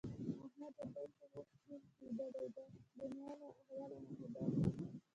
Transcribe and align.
احمد 0.45 0.73
د 0.77 0.79
پيل 0.93 1.09
په 1.17 1.25
غوږ 1.31 1.49
کې 1.65 1.75
ويده 1.99 2.35
دی؛ 2.35 2.47
د 2.55 2.57
دونيا 2.97 3.31
له 3.39 3.47
احواله 3.51 3.97
ناخبره 4.05 4.45
دي. 4.53 4.65